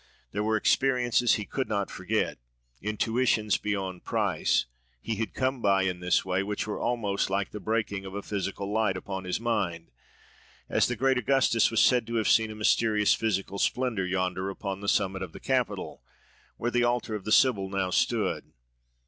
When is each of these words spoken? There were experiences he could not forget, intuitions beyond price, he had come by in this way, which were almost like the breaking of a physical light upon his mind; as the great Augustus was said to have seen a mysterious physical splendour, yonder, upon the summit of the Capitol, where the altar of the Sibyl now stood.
There 0.31 0.41
were 0.43 0.57
experiences 0.57 1.35
he 1.35 1.45
could 1.45 1.69
not 1.69 1.91
forget, 1.91 2.39
intuitions 2.81 3.57
beyond 3.57 4.03
price, 4.03 4.65
he 4.99 5.17
had 5.17 5.35
come 5.35 5.61
by 5.61 5.83
in 5.83 5.99
this 5.99 6.25
way, 6.25 6.41
which 6.41 6.65
were 6.65 6.79
almost 6.79 7.29
like 7.29 7.51
the 7.51 7.59
breaking 7.59 8.03
of 8.03 8.15
a 8.15 8.23
physical 8.23 8.71
light 8.73 8.97
upon 8.97 9.25
his 9.25 9.39
mind; 9.39 9.91
as 10.67 10.87
the 10.87 10.95
great 10.95 11.19
Augustus 11.19 11.69
was 11.69 11.81
said 11.83 12.07
to 12.07 12.15
have 12.15 12.27
seen 12.29 12.49
a 12.49 12.55
mysterious 12.55 13.13
physical 13.13 13.59
splendour, 13.59 14.03
yonder, 14.07 14.49
upon 14.49 14.81
the 14.81 14.89
summit 14.89 15.21
of 15.21 15.33
the 15.33 15.39
Capitol, 15.39 16.01
where 16.57 16.71
the 16.71 16.83
altar 16.83 17.13
of 17.13 17.23
the 17.23 17.31
Sibyl 17.31 17.69
now 17.69 17.91
stood. 17.91 18.53